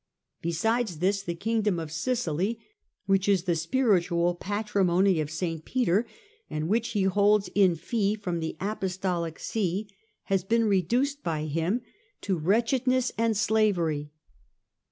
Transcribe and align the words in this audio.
Besides 0.41 0.97
this, 0.97 1.21
the 1.21 1.35
Kingdom 1.35 1.77
of 1.77 1.91
Sicily, 1.91 2.59
which 3.05 3.29
is 3.29 3.43
the 3.43 3.55
spiritual 3.55 4.33
patrimony 4.33 5.19
of 5.19 5.29
St. 5.29 5.63
Peter, 5.63 6.07
and 6.49 6.67
which 6.67 6.93
he 6.93 7.03
holds 7.03 7.51
in 7.53 7.75
fee 7.75 8.15
from 8.15 8.39
the 8.39 8.57
Apostolic 8.59 9.37
See, 9.37 9.91
has 10.23 10.43
been 10.43 10.65
reduced 10.65 11.21
by 11.23 11.43
him 11.45 11.81
to 12.21 12.39
240 12.39 12.39
STUPOR 12.39 12.39
MUNDI 12.39 12.47
wretchedness 12.47 13.11
and 13.15 13.37
slavery. 13.37 14.11